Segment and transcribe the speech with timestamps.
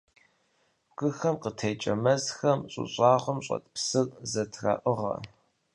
[0.89, 5.15] Бгыхэм къытекӀэ мэзхэм щӀы щӀагъым щӀэт псыр зэтраӀыгъэ.